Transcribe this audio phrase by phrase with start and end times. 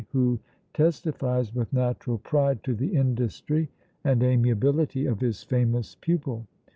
[0.13, 0.39] who
[0.73, 3.69] testifies with natural pride to the industry
[4.03, 6.47] and amiability of his famous pupil.